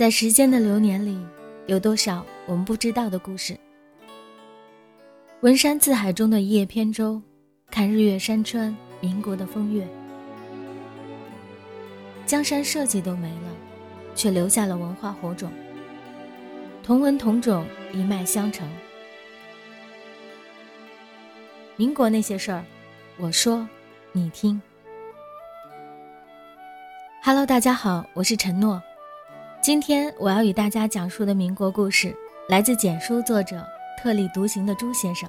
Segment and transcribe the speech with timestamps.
[0.00, 1.22] 在时间的流年里，
[1.66, 3.54] 有多少我们不知道的故事？
[5.42, 7.20] 文山字海中的一叶扁舟，
[7.70, 9.86] 看日月山川，民国的风月。
[12.24, 13.54] 江山社稷都没了，
[14.14, 15.52] 却留下了文化火种。
[16.82, 18.66] 同文同种，一脉相承。
[21.76, 22.64] 民国那些事儿，
[23.18, 23.68] 我说，
[24.12, 24.62] 你听。
[27.22, 28.82] Hello，大家好，我是陈诺。
[29.62, 32.16] 今天我要与大家讲述的民国故事，
[32.48, 33.62] 来自简书作者
[33.98, 35.28] 特立独行的朱先生。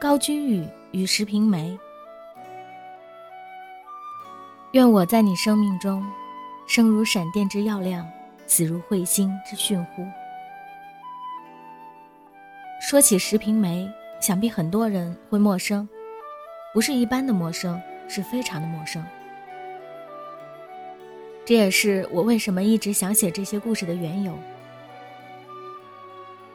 [0.00, 1.78] 高君宇与石平梅。
[4.72, 6.02] 愿我在你生命中，
[6.66, 8.10] 生如闪电之耀亮，
[8.46, 10.02] 死如彗星之迅乎。
[12.80, 13.86] 说起石平梅。
[14.18, 15.88] 想必很多人会陌生，
[16.72, 19.04] 不是一般的陌生，是非常的陌生。
[21.44, 24.38] 这也是我为什么一直想写这些故事的缘由。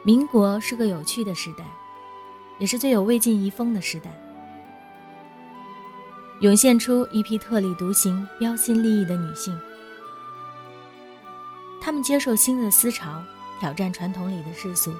[0.03, 1.65] 民国是个有趣的时代，
[2.57, 4.09] 也是最有魏晋遗风的时代，
[6.39, 9.59] 涌现出一批特立独行、标新立异的女性。
[11.81, 13.21] 她们接受新的思潮，
[13.59, 14.93] 挑战传统里的世俗。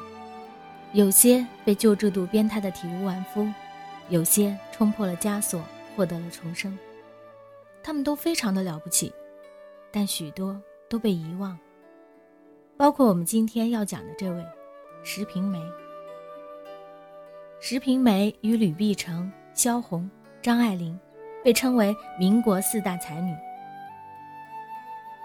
[0.93, 3.47] 有些被旧制度鞭挞的体无完肤，
[4.09, 5.61] 有些冲破了枷锁，
[5.95, 6.77] 获得了重生。
[7.83, 9.13] 他们都非常的了不起，
[9.91, 11.57] 但许多都被遗忘，
[12.75, 14.45] 包括我们今天要讲的这位
[15.03, 15.59] 石平梅。
[17.59, 20.09] 石平梅与吕碧城、萧红、
[20.41, 20.99] 张爱玲，
[21.43, 23.35] 被称为民国四大才女。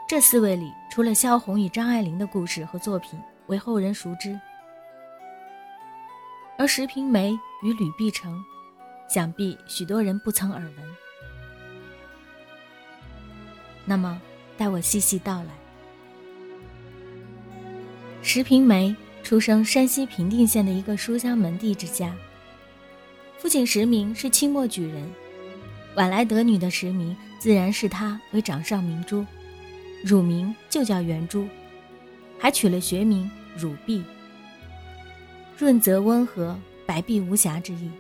[0.09, 4.39] 这四位里，除了萧红与张爱玲的故事和作品为后人熟知。
[6.59, 8.43] 而石平梅与吕碧城，
[9.09, 10.97] 想必许多人不曾耳闻。
[13.85, 14.21] 那么，
[14.57, 15.49] 待我细细道来。
[18.23, 22.15] 石平梅出生山西平定县的一个书香门第之家，
[23.39, 25.11] 父亲石明是清末举人，
[25.97, 29.27] 晚来得女的石明自然视他为掌上明珠，
[30.05, 31.49] 乳名就叫圆珠，
[32.39, 34.03] 还取了学名乳碧。
[35.59, 37.91] 润泽温和，白璧无瑕之意，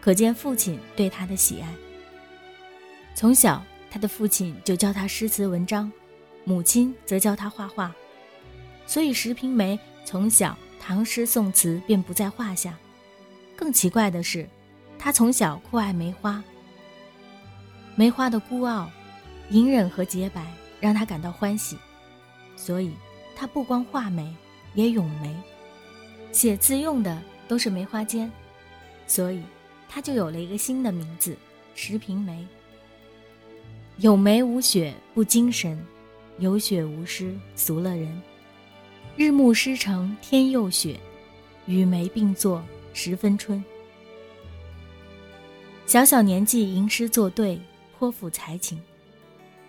[0.00, 1.68] 可见父亲对她的喜爱。
[3.14, 3.62] 从小，
[3.94, 5.90] 他的父亲就教他诗词文章，
[6.42, 7.92] 母亲则教他画画，
[8.88, 12.76] 所以石平梅从小唐诗宋词便不在话下。
[13.54, 14.48] 更奇怪的是，
[14.98, 16.42] 他从小酷爱梅花。
[17.94, 18.90] 梅花的孤傲、
[19.50, 20.44] 隐忍和洁白
[20.80, 21.78] 让他感到欢喜，
[22.56, 22.94] 所以
[23.36, 24.34] 他不光画梅，
[24.74, 25.32] 也咏梅。
[26.32, 28.28] 写字用的都是梅花笺，
[29.06, 29.40] 所以
[29.88, 31.36] 他就有了一个新的名字——
[31.76, 32.44] 石平梅。
[33.98, 35.78] 有梅无雪不精神，
[36.40, 38.22] 有雪无诗俗了人。
[39.16, 40.98] 日暮诗成天又雪，
[41.66, 42.60] 与梅并作
[42.92, 43.62] 十分春。
[45.86, 47.60] 小小年纪吟诗作对，
[47.96, 48.82] 颇富才情。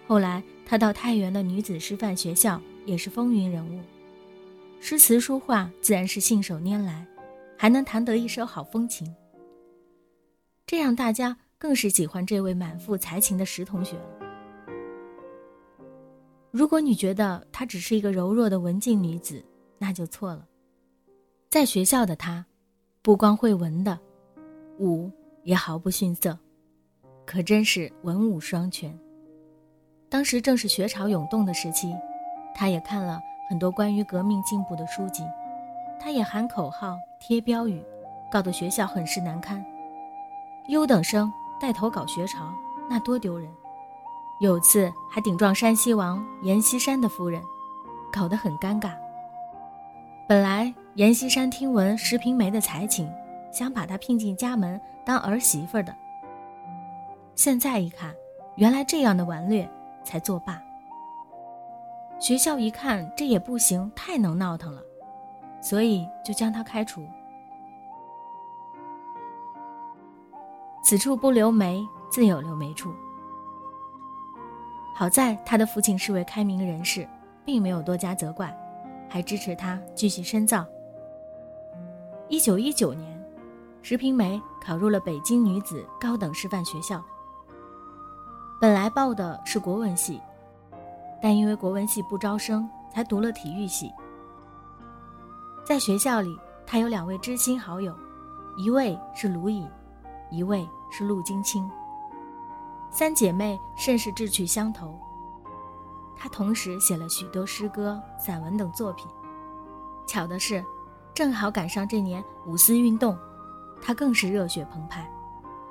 [0.07, 3.79] 后来他到太原的女子师范学校，也是风云人物。
[4.79, 7.05] 诗词书画自然是信手拈来，
[7.55, 9.07] 还能弹得一手好风琴。
[10.65, 14.14] 这样大家更是喜欢这位满腹才情的石同学了。
[16.55, 19.43] 如果你觉得她只是一个柔弱的文静女子，
[19.77, 20.47] 那就错了。
[21.49, 22.45] 在学校的她，
[23.01, 23.99] 不光会文的，
[24.79, 25.11] 武
[25.43, 26.39] 也毫不逊色，
[27.25, 28.97] 可真是文武双全。
[30.07, 31.93] 当时正是学潮涌动的时期，
[32.53, 33.19] 她也看了。
[33.49, 35.23] 很多关于革命进步的书籍，
[35.99, 37.83] 他也喊口号、贴标语，
[38.31, 39.61] 搞得学校很是难堪。
[40.69, 41.29] 优等生
[41.59, 42.55] 带头搞学潮，
[42.89, 43.47] 那多丢人！
[44.39, 47.41] 有次还顶撞山西王阎锡山的夫人，
[48.11, 48.91] 搞得很尴尬。
[50.27, 53.09] 本来阎锡山听闻石平梅的才情，
[53.49, 55.95] 想把她聘进家门当儿媳妇的。
[57.33, 58.13] 现在一看，
[58.55, 59.69] 原来这样的顽劣
[60.03, 60.61] 才作罢。
[62.19, 64.81] 学校一看这也不行，太能闹腾了，
[65.61, 67.07] 所以就将他开除。
[70.83, 72.93] 此处不留梅，自有留梅处。
[74.97, 77.05] 好在他的父亲是位开明人士，
[77.43, 78.57] 并没有多加责怪，
[79.09, 80.65] 还支持他继续深造。
[82.29, 83.21] 一九一九年，
[83.81, 87.03] 石平梅考入了北京女子高等师范学校，
[88.61, 90.21] 本来报的是国文系。
[91.21, 93.91] 但因为国文系不招生，才读了体育系。
[95.65, 97.93] 在学校里，他有两位知心好友，
[98.57, 99.67] 一位是卢乙，
[100.31, 101.69] 一位是陆金青。
[102.97, 104.97] 三姐妹甚是志趣相投。
[106.15, 109.05] 他同时写了许多诗歌、散文等作品。
[110.07, 110.63] 巧的是，
[111.13, 113.17] 正好赶上这年五四运动，
[113.81, 115.05] 他更是热血澎湃，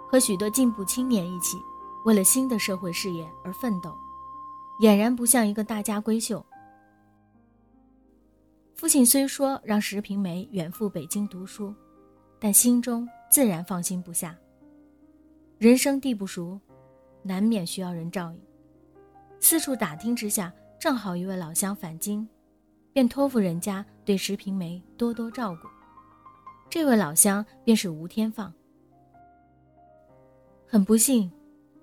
[0.07, 1.57] 和许多进步青年一起，
[2.05, 3.97] 为了新的社会事业而奋斗，
[4.83, 6.45] 俨然不像一个大家闺秀。
[8.75, 11.75] 父亲虽说让石平梅远赴北京读书，
[12.39, 14.37] 但心中自然放心不下。
[15.57, 16.61] 人生地不熟，
[17.25, 18.41] 难免需要人照应。
[19.41, 22.25] 四处打听之下，正好一位老乡返京，
[22.93, 25.69] 便托付人家对石平梅多多照顾。
[26.71, 28.53] 这位老乡便是吴天放。
[30.67, 31.31] 很不幸，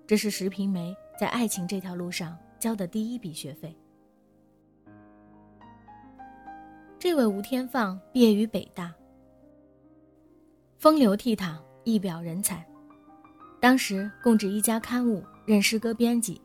[0.07, 3.75] 这是石平梅在爱情这条路上交的第一笔学费。
[6.99, 8.93] 这位吴天放毕业于北大，
[10.77, 12.65] 风流倜傥，一表人才。
[13.59, 16.41] 当时供职一家刊物，任诗歌编辑。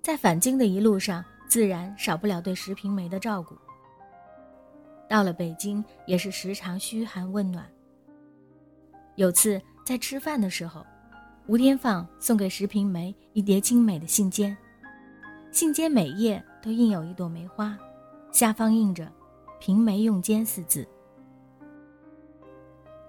[0.00, 3.54] 在返京的一路上，自然少不了对石平梅的照顾。
[5.06, 7.70] 到了北京，也是时常嘘寒问暖。
[9.16, 10.82] 有次在吃饭的时候，
[11.46, 14.56] 吴天放送给石平梅一叠精美的信笺，
[15.50, 17.78] 信笺每页都印有一朵梅花。
[18.30, 19.12] 下方印着
[19.60, 20.88] “平梅用笺”四字。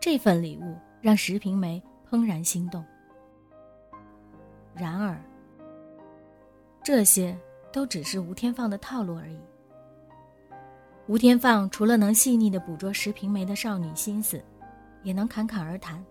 [0.02, 2.84] 这份礼物让石平梅怦然心动。
[4.76, 5.22] 然而，
[6.84, 7.38] 这些
[7.72, 9.40] 都只是吴天放的套路而已。
[11.08, 14.44] 吴天放除了能细腻地捕捉石平梅的少女心思，
[15.04, 16.04] 也能侃侃而谈，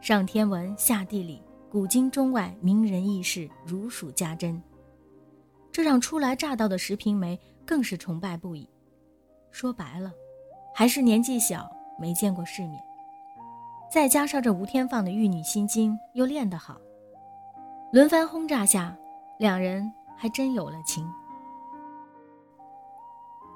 [0.00, 4.62] 上天文下地理，古今中外名人轶事如数家珍。
[5.72, 7.38] 这让初来乍到的石平梅。
[7.66, 8.68] 更是崇拜不已。
[9.52, 10.12] 说白了，
[10.74, 11.70] 还是年纪小，
[12.00, 12.82] 没见过世面。
[13.88, 16.80] 再加上这吴天放的玉女心经又练得好，
[17.92, 18.96] 轮番轰炸下，
[19.36, 21.12] 两人还真有了情。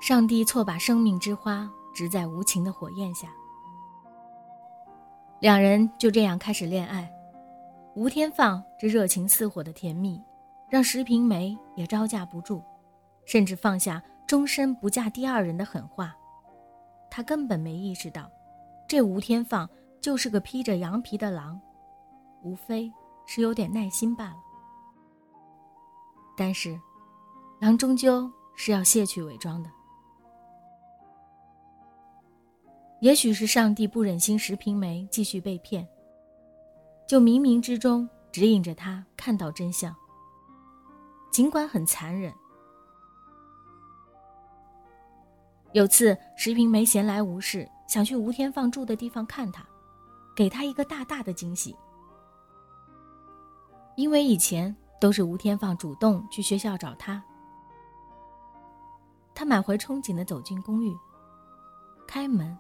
[0.01, 3.29] 上帝错把生命之花植在无情的火焰下，
[5.39, 7.09] 两人就这样开始恋爱。
[7.95, 10.21] 吴天放这热情似火的甜蜜，
[10.69, 12.61] 让石平梅也招架不住。
[13.25, 16.15] 甚至放下终身不嫁第二人的狠话，
[17.09, 18.29] 他根本没意识到，
[18.89, 19.71] 这吴天放
[20.01, 21.59] 就是个披着羊皮的狼，
[22.43, 22.93] 无非
[23.27, 24.37] 是有点耐心罢了。
[26.37, 26.81] 但是，
[27.61, 29.71] 狼终究是要卸去伪装的。
[33.01, 35.87] 也许是上帝不忍心石平梅继续被骗，
[37.07, 39.95] 就冥冥之中指引着他看到真相，
[41.31, 42.33] 尽管很残忍。
[45.73, 49.67] 有次，石平梅闲来无事，想去吴天放住的地方看他，
[50.35, 51.77] 给他一个大大的惊喜。
[53.97, 57.23] 因为以前都是吴天放主动去学校找他，
[59.35, 60.97] 他满怀憧憬的走进公寓，
[62.07, 62.57] 开门，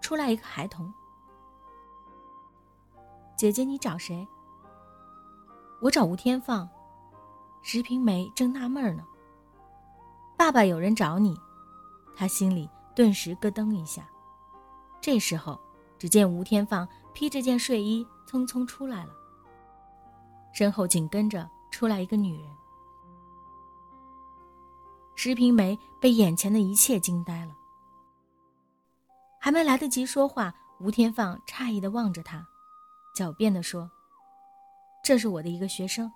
[0.00, 0.92] 出来一个孩童。
[3.36, 4.26] 姐姐，你找谁？
[5.80, 6.68] 我找吴天放。
[7.60, 9.04] 石平梅正纳闷呢。
[10.36, 11.36] 爸爸有人找你。
[12.16, 14.08] 他心里顿时咯噔一下，
[15.00, 15.60] 这时候，
[15.98, 19.12] 只见吴天放披着件睡衣匆匆出来了，
[20.58, 22.50] 身后紧跟着出来一个女人。
[25.14, 27.54] 石平梅被眼前的一切惊呆了，
[29.38, 32.44] 还没来得及说话，吴天放诧异的望着他，
[33.16, 33.88] 狡辩的说
[35.04, 36.12] ：“这是我的一个学生。”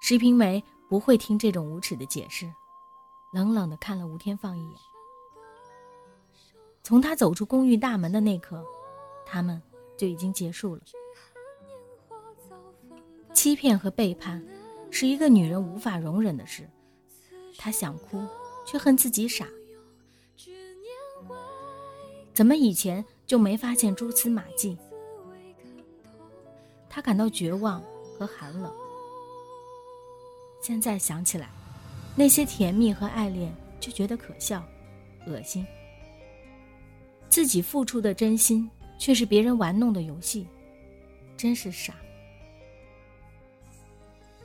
[0.00, 2.48] 石平梅不会听这种无耻的解释。
[3.32, 4.78] 冷冷地看了吴天放一眼。
[6.84, 8.64] 从他走出公寓大门的那刻，
[9.26, 9.60] 他们
[9.98, 10.82] 就已经结束了。
[13.36, 14.42] 欺骗和背叛，
[14.90, 16.66] 是一个女人无法容忍的事。
[17.58, 18.24] 她想哭，
[18.64, 19.46] 却恨自己傻。
[22.32, 24.78] 怎么以前就没发现蛛丝马迹？
[26.88, 27.84] 她感到绝望
[28.18, 28.74] 和寒冷。
[30.62, 31.50] 现在想起来。
[32.18, 34.66] 那些甜蜜和爱恋就觉得可笑、
[35.26, 35.66] 恶心，
[37.28, 40.46] 自己付出的真心却是别人玩弄的游戏，
[41.36, 41.94] 真是傻。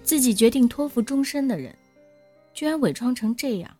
[0.04, 1.76] 自己决定托付终身的人，
[2.54, 3.78] 居然伪装成这样，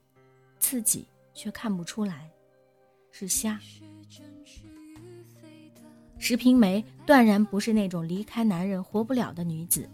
[0.60, 2.30] 自己却看不出来，
[3.12, 3.60] 是瞎。
[6.18, 9.90] 石平梅断然不是那种离开男人活不了的女子，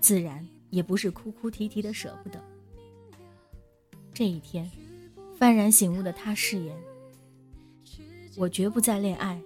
[0.00, 0.46] 自然。
[0.70, 2.38] 也不是哭哭啼啼的舍不得。
[4.12, 4.70] 这一天，
[5.40, 6.76] 幡然醒悟的他誓言
[8.36, 9.40] ：“我绝不再恋爱，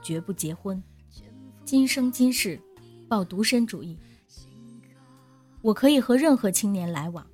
[0.00, 0.82] 绝不结婚，
[1.66, 2.58] 今生今世，
[3.06, 3.98] 抱独身主义。”
[5.62, 7.24] 我可以和任何青年来往，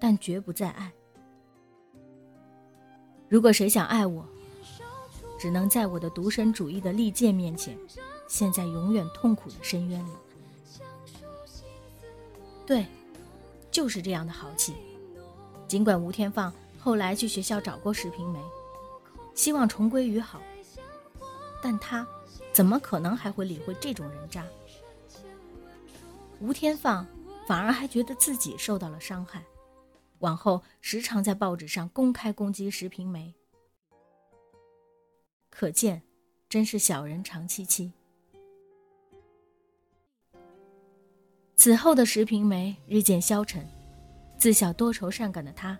[0.00, 0.90] 但绝不再爱。
[3.28, 4.26] 如果谁想爱我，
[5.38, 7.76] 只能在我的独身主义的利剑面前，
[8.28, 10.10] 陷在永远痛苦的深渊里。
[12.66, 12.86] 对，
[13.70, 14.74] 就是这样的豪气。
[15.68, 18.40] 尽管吴天放后来去学校找过石平梅，
[19.34, 20.40] 希望重归于好，
[21.62, 22.06] 但他
[22.52, 24.44] 怎么可能还会理会这种人渣？
[26.40, 27.06] 吴天放
[27.46, 29.44] 反而还觉得自己受到了伤害，
[30.20, 33.34] 往后时常在报纸上公开攻击石平梅。
[35.50, 36.02] 可见，
[36.48, 37.92] 真是小人长戚戚。
[41.56, 43.68] 此后的石平梅日渐消沉，
[44.38, 45.78] 自小多愁善感的她，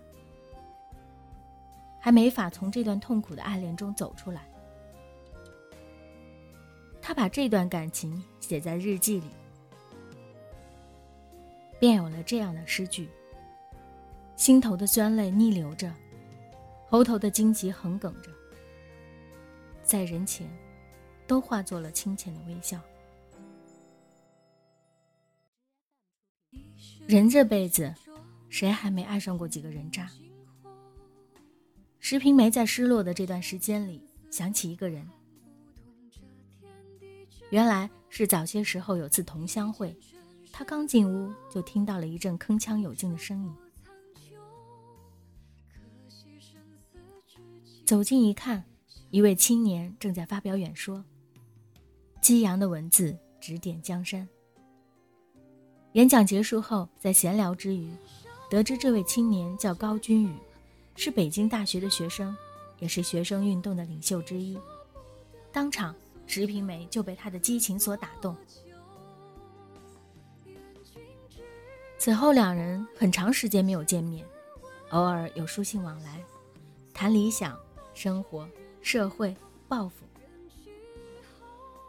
[1.99, 4.47] 还没法从这段痛苦的爱恋中走出来。
[7.01, 9.40] 她把这段感情写在日记里。
[11.81, 13.09] 便有了这样的诗句：
[14.35, 15.91] 心头的酸泪逆流着，
[16.87, 18.29] 喉头的荆棘横梗着，
[19.81, 20.47] 在人前，
[21.25, 22.79] 都化作了清浅的微笑。
[27.07, 27.91] 人这辈子，
[28.47, 30.07] 谁还没爱上过几个人渣？
[31.97, 35.09] 石平梅在失落的这段时间里，想起一个人，
[37.49, 39.97] 原来是早些时候有次同乡会。
[40.51, 43.55] 他刚进屋，就听到了一阵铿锵有劲的声音。
[47.85, 48.63] 走近一看，
[49.09, 51.03] 一位青年正在发表演说，
[52.21, 54.27] 激扬的文字指点江山。
[55.93, 57.91] 演讲结束后，在闲聊之余，
[58.49, 60.33] 得知这位青年叫高君宇，
[60.95, 62.33] 是北京大学的学生，
[62.79, 64.57] 也是学生运动的领袖之一。
[65.51, 65.93] 当场，
[66.25, 68.33] 石平梅就被他的激情所打动。
[72.03, 74.25] 此后，两人很长时间没有见面，
[74.89, 76.19] 偶尔有书信往来，
[76.95, 77.55] 谈理想、
[77.93, 78.49] 生活、
[78.81, 80.03] 社会、抱负，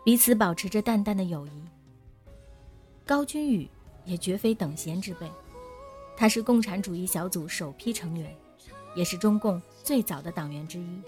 [0.05, 1.51] 彼此保持着淡淡的友谊。
[3.07, 3.67] 高君宇
[4.05, 5.27] 也绝非等闲之辈，
[6.15, 8.37] 他是共产主义小组首批成员，
[8.95, 11.01] 也是中共最早的党员之一，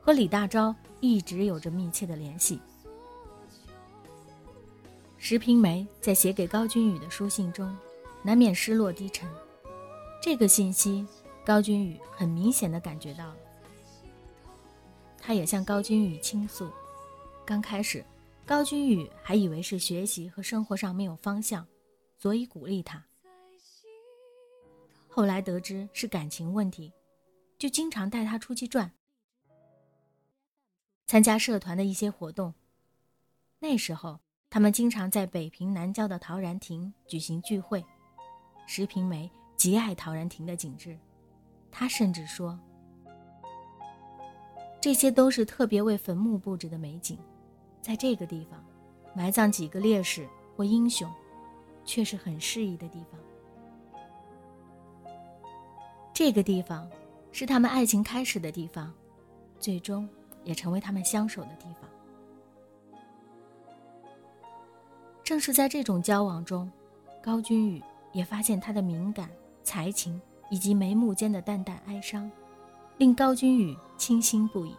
[0.00, 2.60] 和李大钊一直有着密切的联系。
[5.18, 7.76] 石平梅在写给高君宇的书信中。
[8.22, 9.28] 难免失落低沉，
[10.22, 11.06] 这个信息
[11.44, 13.36] 高君宇很明显的感觉到了。
[15.18, 16.70] 他也向高君宇倾诉，
[17.46, 18.04] 刚开始，
[18.44, 21.66] 高君宇还以为是学习和生活上没有方向，
[22.18, 23.02] 所以鼓励他。
[25.08, 26.92] 后来得知是感情问题，
[27.58, 28.92] 就经常带他出去转，
[31.06, 32.52] 参加社团的一些活动。
[33.58, 37.84] 那时候，他们经常在北平南郊的陶然亭举行聚会。
[38.72, 40.96] 石平梅极爱陶然亭的景致，
[41.72, 42.56] 她甚至说
[44.80, 47.18] ：“这些都是特别为坟墓布置的美景，
[47.82, 48.64] 在这个地方
[49.12, 50.24] 埋葬几个烈士
[50.54, 51.10] 或英雄，
[51.84, 53.20] 却是很适宜的地方。
[56.14, 56.88] 这个地方
[57.32, 58.94] 是他们爱情开始的地方，
[59.58, 60.08] 最终
[60.44, 61.90] 也成为他们相守的地方。
[65.24, 66.70] 正是在这种交往中，
[67.20, 69.30] 高君宇。”也发现他的敏感、
[69.62, 72.30] 才情以及眉目间的淡淡哀伤，
[72.98, 74.74] 令高君宇倾心不已。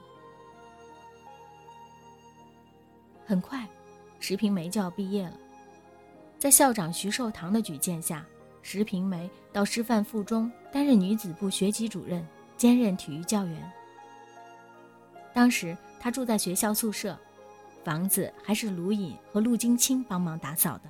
[3.25, 3.67] 很快，
[4.19, 5.37] 石平梅就要毕业了，
[6.37, 8.25] 在校长徐寿堂的举荐下，
[8.61, 13.71] 石平梅到师范附中担任女子部学籍主任，兼任体育教员。
[15.33, 17.17] 当时她住在学校宿舍，
[17.85, 20.83] 房子还是卢隐和陆金清帮忙打扫的。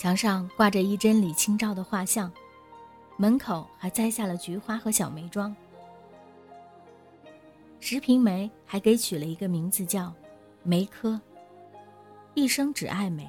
[0.00, 2.32] 墙上挂着一帧李清照的画像，
[3.18, 5.54] 门口还栽下了菊花和小梅桩。
[7.80, 10.10] 石平梅还给取了一个名字叫
[10.64, 11.20] “梅柯”，
[12.32, 13.28] 一生只爱梅。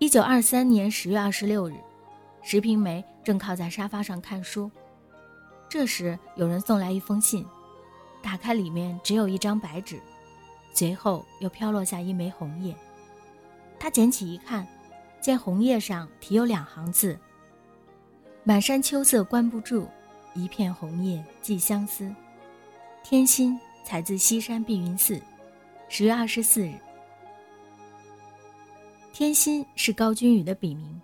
[0.00, 1.76] 一九二三年十月二十六日，
[2.42, 4.68] 石平梅正靠在沙发上看书，
[5.68, 7.46] 这时有人送来一封信，
[8.20, 10.00] 打开里面只有一张白纸，
[10.74, 12.74] 随后又飘落下一枚红叶。
[13.82, 14.64] 他捡起一看，
[15.20, 17.18] 见红叶上题有两行字
[18.44, 19.88] ：“满山秋色关不住，
[20.34, 22.08] 一片红叶寄相思。”
[23.02, 25.20] 天心采自西山碧云寺，
[25.88, 26.74] 十月二十四日。
[29.12, 31.02] 天心是高君宇的笔名，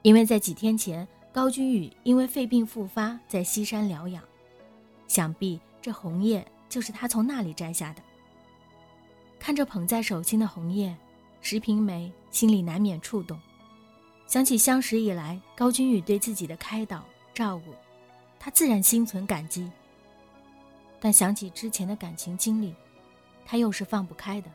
[0.00, 4.24] 因为在几天前，高君宇因为肺病复发，在西山疗养，
[5.06, 8.00] 想必这红叶就是他从那里摘下的。
[9.38, 10.96] 看着捧在手心的红叶。
[11.40, 13.38] 石平梅心里难免触动，
[14.26, 17.72] 想起相识以来高君宇对自己的开导照顾，
[18.38, 19.70] 她自然心存感激。
[20.98, 22.74] 但想起之前的感情经历，
[23.44, 24.50] 她又是放不开的。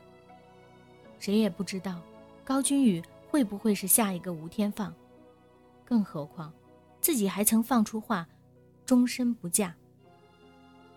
[1.19, 2.01] 谁也不知道
[2.43, 4.93] 高君宇会不会是下一个吴天放，
[5.85, 6.51] 更何况
[6.99, 8.27] 自己还曾放出话，
[8.85, 9.73] 终身不嫁。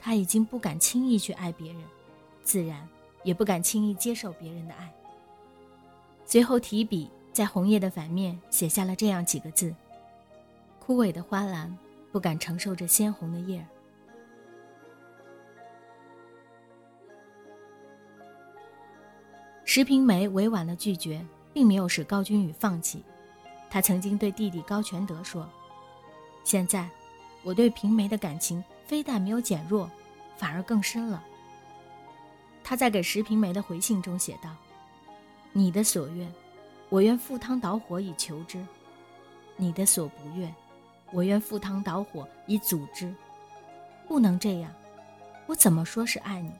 [0.01, 1.83] 他已经不敢轻易去爱别人，
[2.43, 2.89] 自然
[3.23, 4.93] 也不敢轻易接受别人的爱。
[6.27, 9.75] 随后提笔在红叶的反面写下了这样几个字
[10.81, 11.77] ：“枯萎的花篮
[12.11, 13.67] 不敢承受着鲜红的叶儿。”
[19.65, 23.03] 石平梅委婉的拒绝，并没有使高君宇放弃。
[23.69, 25.49] 他曾经对弟弟高全德说
[26.45, 26.89] ：“现在，
[27.43, 29.91] 我对平梅的感情非但没有减弱，
[30.37, 31.25] 反而更深了。”
[32.63, 34.51] 他在给石平梅的回信中写道。
[35.57, 36.31] 你的所愿，
[36.89, 38.59] 我愿赴汤蹈火以求之；
[39.57, 40.53] 你的所不愿，
[41.13, 43.15] 我愿赴汤蹈火以阻之。
[44.09, 44.75] 不能这样，
[45.47, 46.51] 我怎么说是爱你？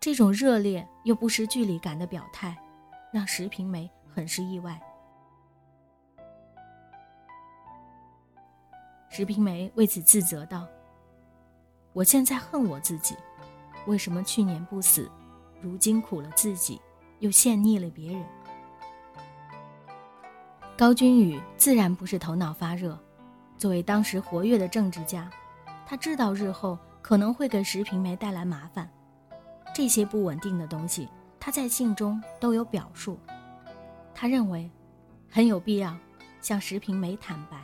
[0.00, 2.58] 这种热烈又不失距离感的表态，
[3.12, 4.76] 让石平梅很是意外。
[9.10, 10.66] 石平梅为此自责道
[11.94, 13.14] ：“我现在恨我自己，
[13.86, 15.08] 为什么去年不死，
[15.60, 16.80] 如今苦了自己？”
[17.20, 18.24] 又陷溺了别人。
[20.76, 22.98] 高君宇自然不是头脑发热，
[23.56, 25.28] 作为当时活跃的政治家，
[25.84, 28.88] 他知道日后可能会给石平梅带来麻烦，
[29.74, 31.08] 这些不稳定的东西，
[31.40, 33.18] 他在信中都有表述。
[34.14, 34.70] 他认为，
[35.28, 35.96] 很有必要
[36.40, 37.56] 向石平梅坦白。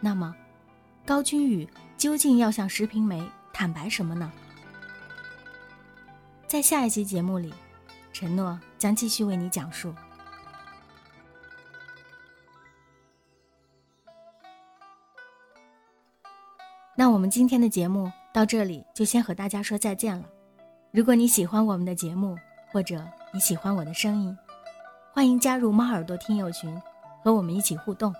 [0.00, 0.34] 那么，
[1.06, 4.30] 高君宇究竟要向石平梅坦白什么呢？
[6.52, 7.50] 在下一期节目里，
[8.12, 9.90] 承诺将继续为你讲述。
[16.94, 20.26] 那我们今天的节目到这里就先和大家说再见了。
[20.90, 22.36] 如果你喜欢我们的节目，
[22.70, 24.36] 或者你喜欢我的声音，
[25.10, 26.78] 欢迎加入猫耳朵听友群，
[27.24, 28.14] 和我们一起互动。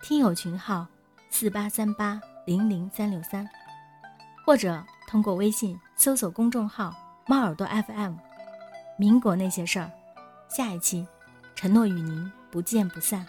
[0.00, 0.86] 听友群号：
[1.28, 3.46] 四八三八零零三六三，
[4.46, 6.96] 或者通过微信搜索公众号。
[7.28, 8.12] 猫耳朵 FM，
[8.96, 9.90] 民国那些事儿，
[10.48, 11.04] 下一期，
[11.56, 13.26] 承诺与您不见不散。